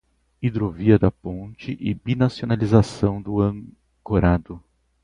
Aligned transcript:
Hidrovia 0.41 0.97
da 0.97 1.11
ponte 1.11 1.77
e 1.79 1.93
binacionalização 1.93 3.21
do 3.21 3.39
ancorado 3.39 4.59